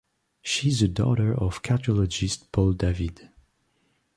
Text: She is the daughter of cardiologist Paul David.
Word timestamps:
She 0.41 0.69
is 0.69 0.79
the 0.79 0.87
daughter 0.87 1.31
of 1.31 1.61
cardiologist 1.61 2.51
Paul 2.51 2.73
David. 2.73 3.29